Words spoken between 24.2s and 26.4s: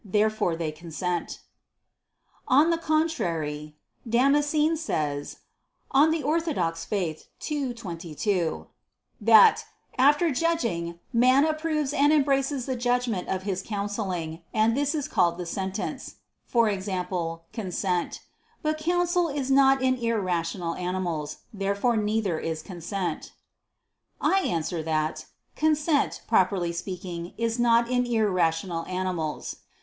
answer that, Consent,